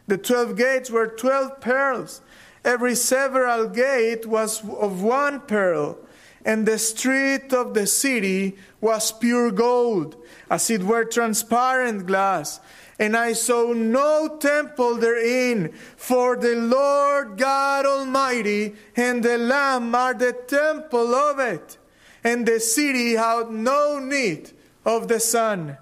[0.08, 2.22] The twelve gates were twelve pearls.
[2.64, 5.98] Every several gate was of one pearl,
[6.44, 10.16] and the street of the city was pure gold,
[10.50, 12.60] as it were transparent glass.
[13.00, 20.14] And I saw no temple therein, for the Lord God Almighty and the Lamb are
[20.14, 21.78] the temple of it
[22.22, 24.50] and the city had no need
[24.84, 25.78] of the sun,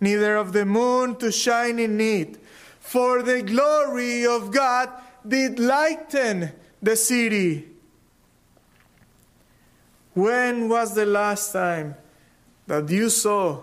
[0.00, 2.38] neither of the moon to shine in it,
[2.80, 4.90] for the glory of God
[5.26, 7.68] did lighten the city.
[10.14, 11.96] When was the last time
[12.66, 13.62] that you saw,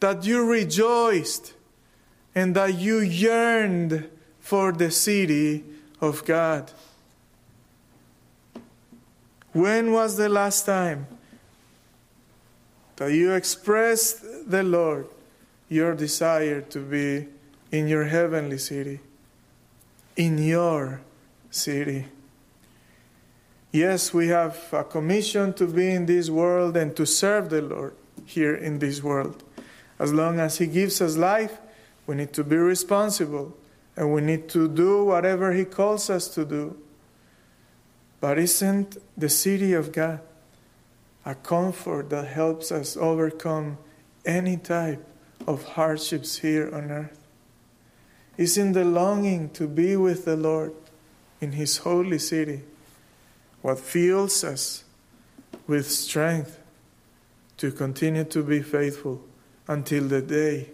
[0.00, 1.54] that you rejoiced,
[2.34, 4.08] and that you yearned
[4.40, 5.64] for the city
[6.00, 6.70] of God?
[9.52, 11.06] When was the last time?
[13.02, 15.08] that you expressed the Lord
[15.68, 17.26] your desire to be
[17.72, 19.00] in your heavenly city,
[20.16, 21.00] in your
[21.50, 22.06] city.
[23.72, 27.94] Yes, we have a commission to be in this world and to serve the Lord
[28.24, 29.42] here in this world.
[29.98, 31.58] As long as He gives us life,
[32.06, 33.56] we need to be responsible
[33.96, 36.76] and we need to do whatever He calls us to do.
[38.20, 40.20] But isn't the city of God
[41.24, 43.78] a comfort that helps us overcome
[44.24, 45.04] any type
[45.46, 47.18] of hardships here on earth.
[48.36, 50.72] Is in the longing to be with the Lord
[51.40, 52.62] in His holy city
[53.60, 54.84] what fills us
[55.66, 56.58] with strength
[57.58, 59.22] to continue to be faithful
[59.68, 60.70] until the day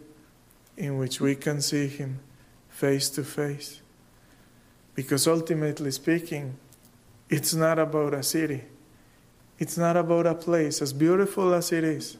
[0.79, 2.21] in which we can see Him
[2.71, 3.83] face to face.
[4.95, 6.57] Because ultimately speaking,
[7.29, 8.63] it's not about a city
[9.59, 12.17] it's not about a place, as beautiful as it is,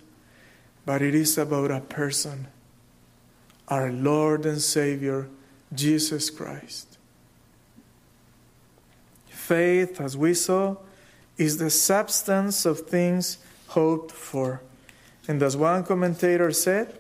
[0.85, 2.49] but it is about a person,
[3.69, 5.29] our Lord and Savior,
[5.73, 6.99] Jesus Christ.
[9.29, 10.77] Faith, as we saw,
[11.37, 14.61] is the substance of things hoped for.
[15.29, 16.99] And as one commentator said,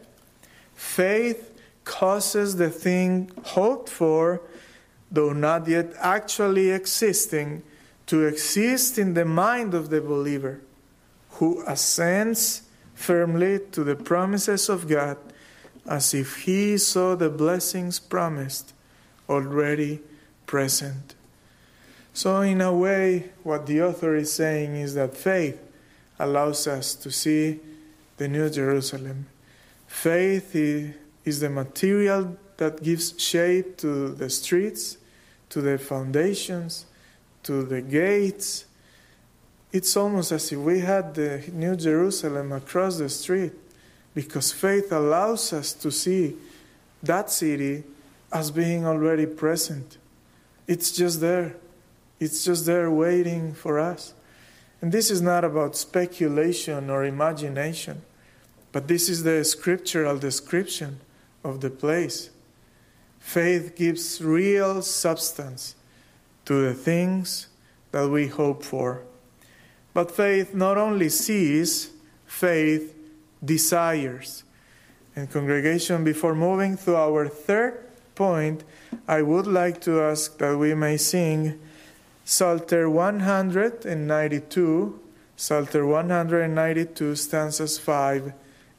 [0.74, 1.57] faith
[1.88, 4.42] causes the thing hoped for,
[5.10, 7.62] though not yet actually existing,
[8.06, 10.60] to exist in the mind of the believer
[11.40, 12.62] who assents
[12.94, 15.16] firmly to the promises of God
[15.86, 18.74] as if he saw the blessings promised
[19.28, 20.00] already
[20.46, 21.14] present.
[22.12, 25.58] So, in a way, what the author is saying is that faith
[26.18, 27.60] allows us to see
[28.18, 29.26] the New Jerusalem.
[29.86, 30.54] Faith
[31.28, 34.98] is the material that gives shape to the streets,
[35.50, 36.86] to the foundations,
[37.44, 38.64] to the gates,
[39.72, 43.52] it's almost as if we had the New Jerusalem across the street
[44.14, 46.36] because faith allows us to see
[47.02, 47.84] that city
[48.32, 49.98] as being already present.
[50.66, 51.56] It's just there.
[52.18, 54.14] It's just there waiting for us.
[54.80, 58.02] And this is not about speculation or imagination,
[58.72, 61.00] but this is the scriptural description
[61.44, 62.30] of the place.
[63.18, 65.74] Faith gives real substance
[66.44, 67.48] to the things
[67.92, 69.02] that we hope for.
[69.92, 71.90] But faith not only sees,
[72.26, 72.94] faith
[73.44, 74.44] desires.
[75.16, 77.84] And, congregation, before moving to our third
[78.14, 78.64] point,
[79.06, 81.60] I would like to ask that we may sing
[82.24, 85.00] Psalter 192,
[85.36, 88.32] Psalter 192, stanzas 5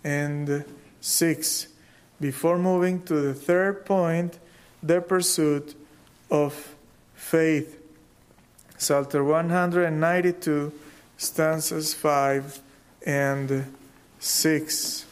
[0.04, 0.66] and
[1.02, 1.68] 6.
[2.20, 4.40] Before moving to the third point,
[4.84, 5.76] the pursuit
[6.30, 6.76] of
[7.16, 7.82] faith.
[8.78, 10.72] Psalter 192,
[11.18, 12.60] stanzas 5
[13.06, 13.76] and
[14.20, 15.06] 6.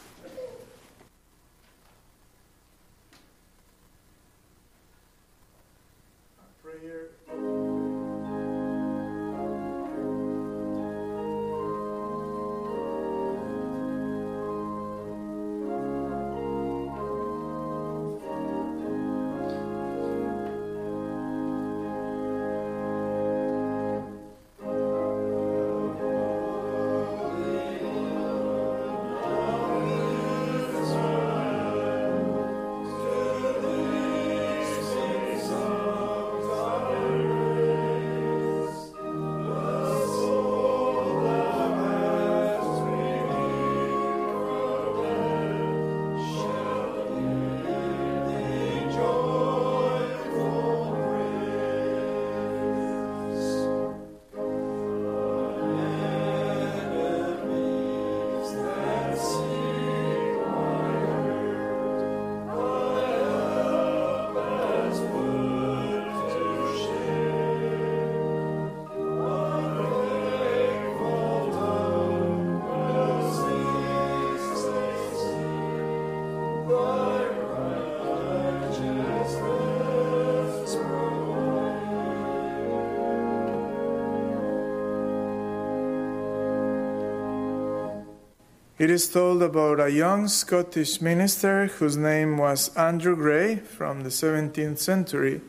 [88.80, 94.10] It is told about a young Scottish minister whose name was Andrew Gray from the
[94.10, 95.42] 17th century,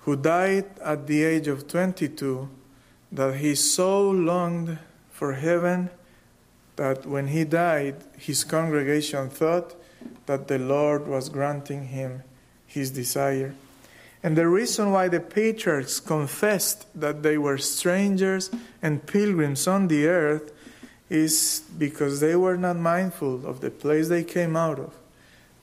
[0.00, 2.48] who died at the age of 22,
[3.12, 4.78] that he so longed
[5.12, 5.90] for heaven
[6.74, 9.76] that when he died, his congregation thought
[10.26, 12.24] that the Lord was granting him
[12.66, 13.54] his desire.
[14.20, 18.50] And the reason why the patriarchs confessed that they were strangers
[18.82, 20.52] and pilgrims on the earth
[21.12, 24.94] is because they were not mindful of the place they came out of.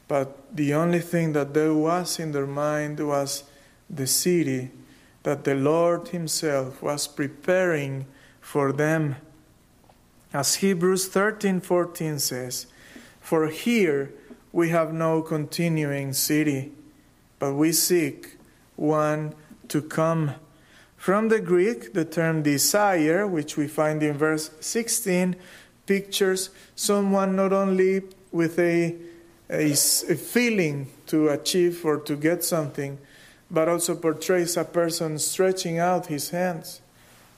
[0.08, 3.43] But the only thing that there was in their mind was
[3.89, 4.70] the city
[5.24, 8.06] that the Lord Himself was preparing
[8.39, 9.16] for them.
[10.32, 12.68] As Hebrews 13:14 says,
[13.20, 14.12] "For here
[14.52, 16.74] we have no continuing city,
[17.39, 18.38] but we seek
[18.76, 19.34] one
[19.68, 20.36] to come."
[21.00, 25.38] From the Greek, the term desire, which we find in verse 16,
[25.86, 28.02] pictures someone not only
[28.34, 28.97] with a,
[29.50, 32.97] a, a, feeling to achieve or to get something,
[33.50, 36.82] but also portrays a person stretching out his hands.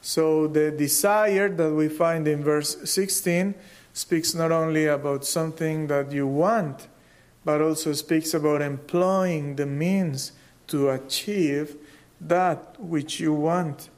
[0.02, 3.54] So the desire that we find in verse 16
[3.94, 6.88] speaks not only about something that you want,
[7.46, 10.32] but also speaks about employing the means
[10.66, 11.78] to achieve
[12.28, 13.90] that which you want.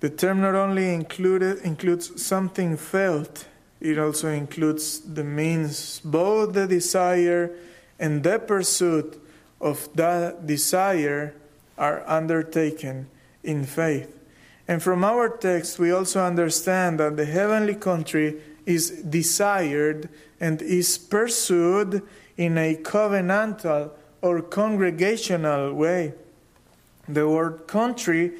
[0.00, 3.46] The term not only included, includes something felt,
[3.80, 7.50] it also includes the means, both the desire
[7.98, 9.22] and the pursuit
[9.60, 11.34] of that desire
[11.78, 13.08] are undertaken
[13.42, 14.12] in faith.
[14.68, 20.08] And from our text, we also understand that the heavenly country is desired
[20.40, 22.02] and is pursued
[22.36, 23.92] in a covenantal
[24.26, 26.12] or congregational way.
[27.08, 28.32] The word country,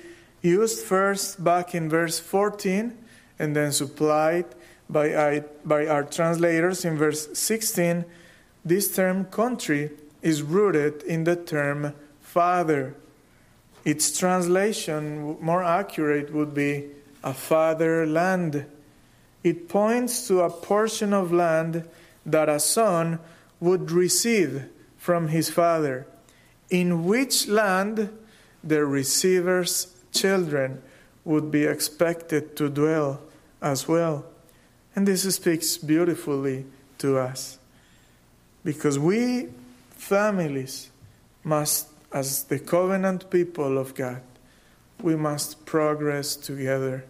[0.43, 2.97] used first back in verse 14
[3.39, 4.47] and then supplied
[4.89, 8.05] by, I, by our translators in verse 16,
[8.65, 9.91] this term country
[10.23, 12.95] is rooted in the term father.
[13.85, 16.85] Its translation, more accurate, would be
[17.23, 18.67] a fatherland.
[19.45, 21.89] It points to a portion of land
[22.25, 23.21] that a son
[23.61, 24.65] would receive
[25.07, 26.05] from his father,
[26.69, 28.11] in which land
[28.65, 30.83] the receiver's children
[31.25, 33.21] would be expected to dwell
[33.63, 34.25] as well.
[34.97, 36.67] And this speaks beautifully
[36.99, 37.61] to us.
[38.65, 39.51] Because we,
[39.91, 40.91] families,
[41.45, 44.23] must, as the covenant people of God,
[45.01, 47.05] we must progress together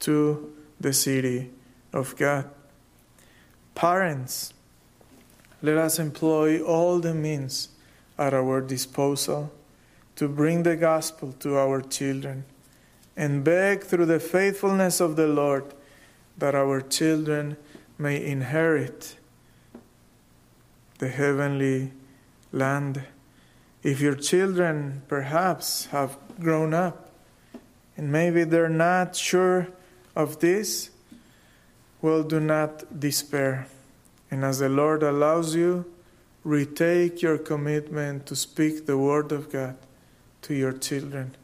[0.00, 0.50] to
[0.80, 1.50] the city
[1.92, 2.48] of God.
[3.74, 4.54] Parents,
[5.62, 7.68] let us employ all the means
[8.18, 9.52] at our disposal
[10.16, 12.44] to bring the gospel to our children
[13.16, 15.64] and beg through the faithfulness of the Lord
[16.36, 17.56] that our children
[17.98, 19.16] may inherit
[20.98, 21.92] the heavenly
[22.52, 23.02] land.
[23.82, 27.10] If your children perhaps have grown up
[27.96, 29.68] and maybe they're not sure
[30.14, 30.90] of this,
[32.00, 33.66] well, do not despair.
[34.30, 35.84] And as the Lord allows you,
[36.44, 39.76] retake your commitment to speak the Word of God
[40.42, 41.34] to your children,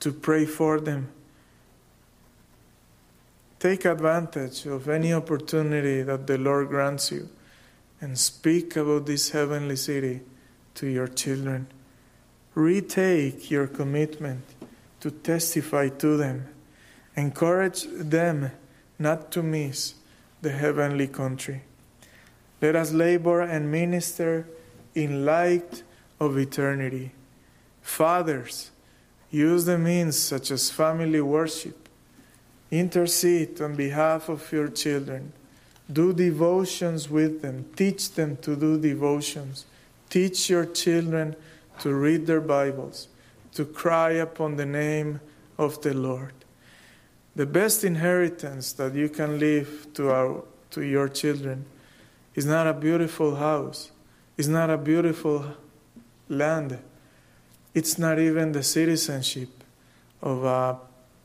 [0.00, 1.08] to pray for them.
[3.58, 7.28] Take advantage of any opportunity that the Lord grants you
[8.00, 10.20] and speak about this heavenly city
[10.74, 11.66] to your children.
[12.54, 14.44] Retake your commitment
[15.00, 16.46] to testify to them.
[17.16, 18.52] Encourage them
[18.98, 19.94] not to miss
[20.40, 21.62] the heavenly country.
[22.60, 24.46] Let us labor and minister
[24.94, 25.82] in light
[26.18, 27.12] of eternity.
[27.82, 28.70] Fathers,
[29.30, 31.88] use the means such as family worship.
[32.70, 35.32] Intercede on behalf of your children.
[35.90, 37.64] Do devotions with them.
[37.76, 39.64] Teach them to do devotions.
[40.10, 41.36] Teach your children
[41.80, 43.08] to read their Bibles,
[43.54, 45.20] to cry upon the name
[45.56, 46.32] of the Lord.
[47.36, 51.64] The best inheritance that you can leave to, our, to your children
[52.38, 53.90] is not a beautiful house,
[54.36, 55.44] it's not a beautiful
[56.28, 56.78] land,
[57.74, 59.48] it's not even the citizenship
[60.22, 60.78] of a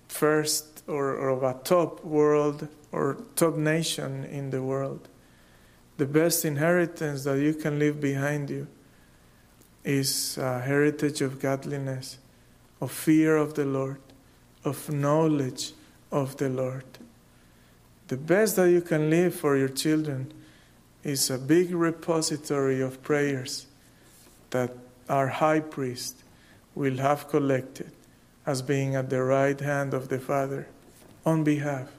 [0.08, 5.08] first or, or of a top world or top nation in the world.
[5.98, 8.66] The best inheritance that you can leave behind you
[9.84, 12.18] is a heritage of godliness,
[12.82, 14.02] of fear of the Lord,
[14.66, 15.74] of knowledge
[16.12, 16.86] of the Lord.
[18.08, 20.34] The best that you can leave for your children
[21.04, 23.68] is a big repository of prayers
[24.52, 24.72] that
[25.10, 26.24] our high priest
[26.76, 27.92] will have collected
[28.46, 30.68] as being at the right hand of the Father
[31.26, 31.90] on behalf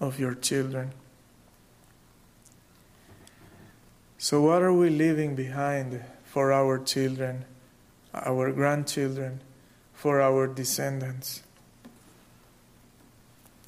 [0.00, 0.92] of your children.
[4.18, 7.44] So, what are we leaving behind for our children,
[8.12, 9.40] our grandchildren,
[9.94, 11.42] for our descendants?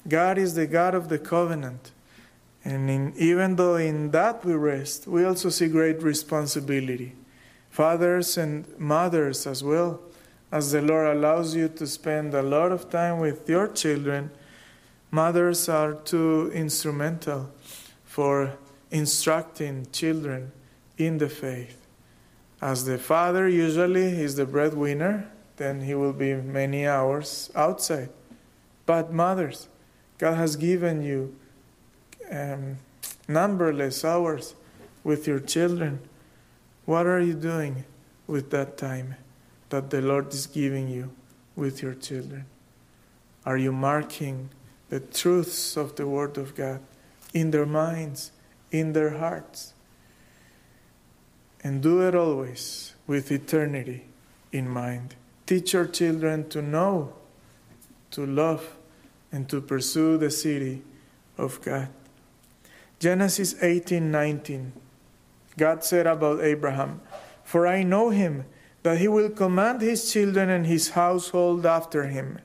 [0.07, 1.91] God is the God of the covenant.
[2.63, 7.15] And in, even though in that we rest, we also see great responsibility.
[7.69, 9.99] Fathers and mothers as well,
[10.51, 14.31] as the Lord allows you to spend a lot of time with your children,
[15.09, 17.49] mothers are too instrumental
[18.03, 18.57] for
[18.91, 20.51] instructing children
[20.97, 21.87] in the faith.
[22.61, 28.09] As the father usually is the breadwinner, then he will be many hours outside.
[28.85, 29.67] But mothers,
[30.17, 31.35] God has given you
[32.31, 32.77] um,
[33.27, 34.55] numberless hours
[35.03, 35.99] with your children.
[36.85, 37.85] What are you doing
[38.27, 39.15] with that time
[39.69, 41.11] that the Lord is giving you
[41.55, 42.45] with your children?
[43.45, 44.49] Are you marking
[44.89, 46.81] the truths of the Word of God
[47.33, 48.31] in their minds,
[48.71, 49.73] in their hearts?
[51.63, 54.05] And do it always with eternity
[54.51, 55.15] in mind.
[55.45, 57.13] Teach your children to know,
[58.11, 58.77] to love,
[59.31, 60.81] and to pursue the city
[61.37, 61.89] of God.
[63.01, 64.73] Genesis 18:19
[65.57, 67.01] God said about Abraham,
[67.43, 68.45] "For I know him
[68.83, 72.37] that he will command his children and his household after him,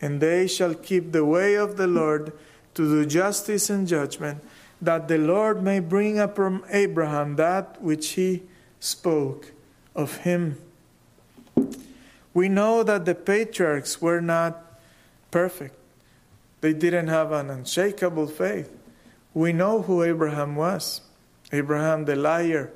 [0.00, 2.30] and they shall keep the way of the Lord
[2.74, 4.38] to do justice and judgment,
[4.80, 8.44] that the Lord may bring upon Abraham that which he
[8.78, 9.50] spoke
[9.96, 10.56] of him."
[12.32, 14.78] We know that the patriarchs were not
[15.32, 15.74] perfect.
[16.60, 18.70] They didn't have an unshakable faith.
[19.34, 21.00] We know who Abraham was
[21.52, 22.72] Abraham the liar.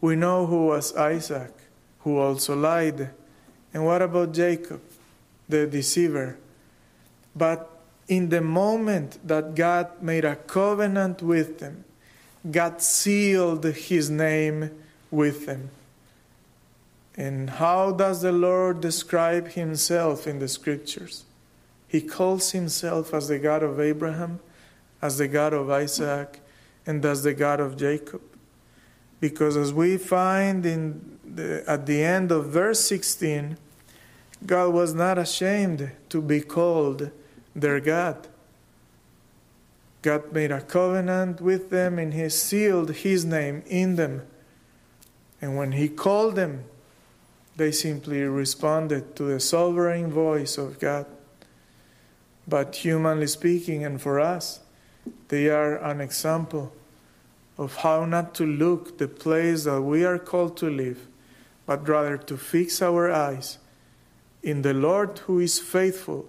[0.00, 1.52] We know who was Isaac,
[2.00, 3.10] who also lied.
[3.72, 4.80] And what about Jacob,
[5.48, 6.38] the deceiver?
[7.34, 7.68] But
[8.08, 11.84] in the moment that God made a covenant with them,
[12.48, 14.70] God sealed his name
[15.10, 15.70] with them.
[17.16, 21.24] And how does the Lord describe himself in the scriptures?
[21.86, 24.40] He calls himself as the God of Abraham,
[25.02, 26.40] as the God of Isaac,
[26.86, 28.22] and as the God of Jacob.
[29.20, 33.56] Because as we find in the, at the end of verse 16,
[34.46, 37.10] God was not ashamed to be called
[37.54, 38.28] their God.
[40.02, 44.22] God made a covenant with them and He sealed His name in them.
[45.40, 46.64] And when He called them,
[47.56, 51.06] they simply responded to the sovereign voice of God.
[52.48, 54.58] But humanly speaking, and for us,
[55.28, 56.72] they are an example
[57.58, 61.06] of how not to look the place that we are called to live,
[61.66, 63.58] but rather to fix our eyes
[64.42, 66.26] in the Lord who is faithful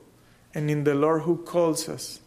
[0.54, 2.20] and in the Lord who calls us.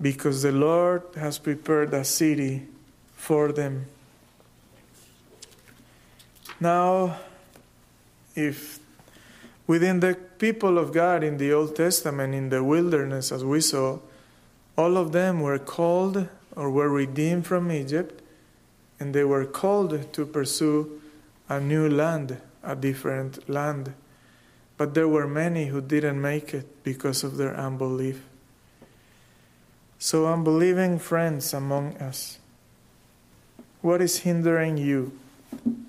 [0.00, 2.66] Because the Lord has prepared a city
[3.14, 3.86] for them.
[6.60, 7.18] Now,
[8.34, 8.78] if
[9.66, 13.98] within the people of God in the Old Testament, in the wilderness, as we saw,
[14.76, 18.20] all of them were called or were redeemed from Egypt,
[19.00, 21.00] and they were called to pursue
[21.48, 23.94] a new land, a different land.
[24.76, 28.24] But there were many who didn't make it because of their unbelief.
[29.98, 32.38] So, unbelieving friends among us,
[33.80, 35.18] what is hindering you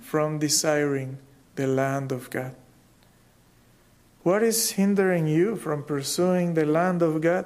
[0.02, 1.18] from desiring
[1.56, 2.56] the land of God?
[4.26, 7.46] What is hindering you from pursuing the land of God?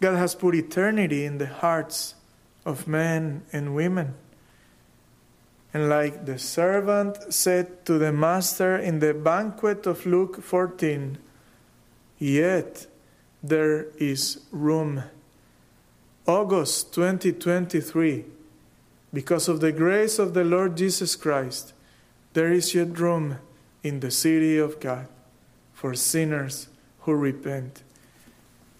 [0.00, 2.14] God has put eternity in the hearts
[2.64, 4.14] of men and women.
[5.74, 11.18] And like the servant said to the master in the banquet of Luke 14,
[12.20, 12.86] yet
[13.42, 15.02] there is room.
[16.28, 18.24] August 2023,
[19.12, 21.72] because of the grace of the Lord Jesus Christ,
[22.34, 23.38] there is yet room
[23.82, 25.08] in the city of God
[25.78, 26.66] for sinners
[27.02, 27.84] who repent.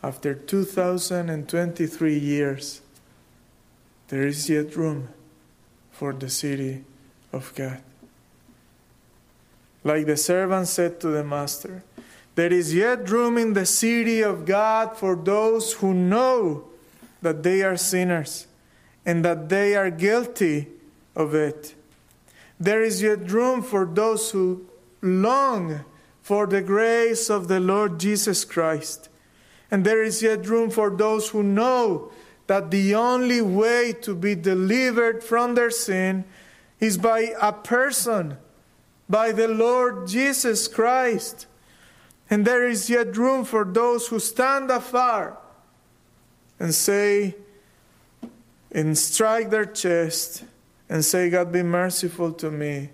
[0.02, 2.80] After 2023 years,
[4.08, 5.08] there is yet room
[5.92, 6.82] for the city
[7.32, 7.80] of God.
[9.84, 11.84] Like the servant said to the master,
[12.34, 16.64] there is yet room in the city of God for those who know
[17.22, 18.48] that they are sinners
[19.06, 20.66] and that they are guilty
[21.14, 21.76] of it.
[22.58, 24.66] There is yet room for those who
[25.00, 25.84] long
[26.28, 29.08] for the grace of the Lord Jesus Christ.
[29.70, 32.12] And there is yet room for those who know
[32.48, 36.26] that the only way to be delivered from their sin
[36.80, 38.36] is by a person,
[39.08, 41.46] by the Lord Jesus Christ.
[42.28, 45.38] And there is yet room for those who stand afar
[46.60, 47.36] and say,
[48.70, 50.44] and strike their chest
[50.90, 52.90] and say, God be merciful to me,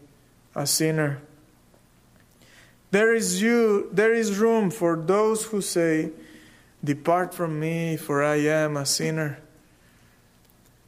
[0.55, 1.21] a sinner.
[2.95, 6.13] There is you, there is room for those who say,
[6.85, 9.39] Depart from me, for I am a sinner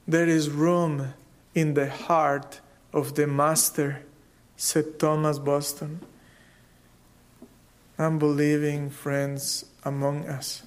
[0.09, 1.15] there is room
[1.55, 2.61] in the heart
[2.93, 4.05] of the Master,
[4.57, 6.01] said Thomas Boston.
[7.99, 10.63] Unbelieving friends among us,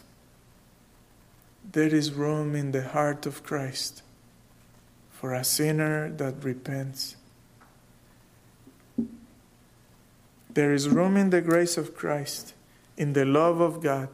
[1.71, 4.01] there is room in the heart of Christ
[5.11, 7.15] for a sinner that repents.
[10.49, 12.53] There is room in the grace of Christ,
[12.97, 14.09] in the love of God.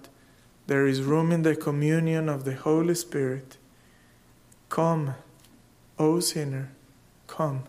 [0.67, 3.57] There is room in the communion of the Holy Spirit
[4.69, 5.13] Come,
[5.97, 6.71] O sinner,
[7.27, 7.63] come.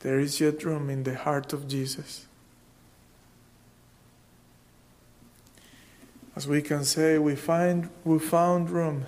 [0.00, 2.26] There is yet room in the heart of Jesus.
[6.36, 9.06] As we can say, we find we found room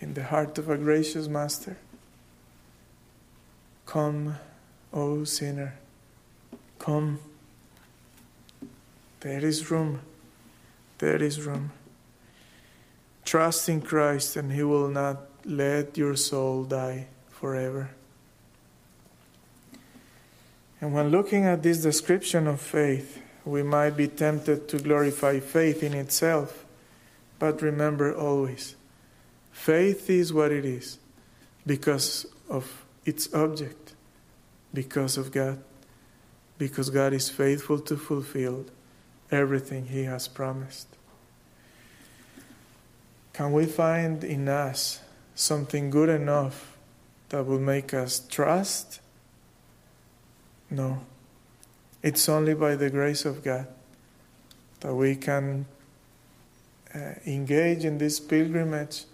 [0.00, 1.76] in the heart of a gracious master.
[3.86, 4.36] Come,
[4.92, 5.74] O sinner,
[6.84, 7.18] come.
[9.20, 10.00] There is room.
[10.98, 11.72] There is room.
[13.24, 15.16] Trust in Christ, and He will not
[15.46, 17.88] let your soul die forever.
[20.80, 25.82] And when looking at this description of faith, we might be tempted to glorify faith
[25.82, 26.66] in itself.
[27.38, 28.76] But remember always,
[29.52, 30.98] faith is what it is
[31.66, 33.94] because of its object,
[34.74, 35.58] because of God,
[36.58, 38.66] because God is faithful to fulfill
[39.30, 40.88] everything He has promised.
[43.32, 45.00] Can we find in us
[45.34, 46.76] something good enough
[47.30, 49.00] that will make us trust?
[50.70, 51.00] No.
[52.02, 53.66] It's only by the grace of God
[54.80, 55.66] that we can
[56.94, 59.04] uh, engage in this pilgrimage,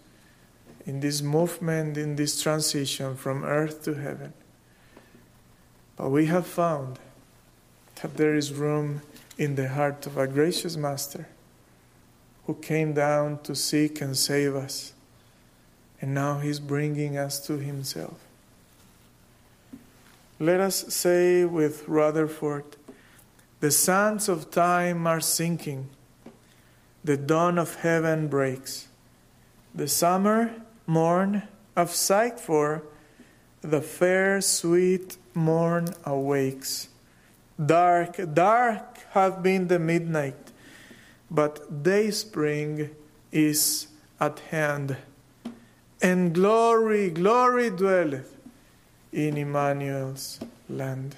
[0.84, 4.34] in this movement, in this transition from earth to heaven.
[5.96, 6.98] But we have found
[8.02, 9.02] that there is room
[9.38, 11.28] in the heart of a gracious Master
[12.46, 14.92] who came down to seek and save us
[16.00, 18.18] and now He's bringing us to Himself.
[20.38, 22.76] Let us say with Rutherford,
[23.60, 25.90] the sands of time are sinking,
[27.04, 28.88] the dawn of heaven breaks.
[29.74, 30.52] The summer
[30.86, 31.42] morn
[31.76, 32.82] of sight for
[33.60, 36.88] the fair sweet morn awakes.
[37.64, 40.52] Dark, dark have been the midnight,
[41.30, 42.90] but day spring
[43.30, 43.88] is
[44.18, 44.96] at hand,
[46.00, 48.36] and glory, glory dwelleth
[49.12, 51.16] in Emmanuel's land.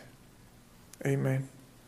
[1.07, 1.52] Amen.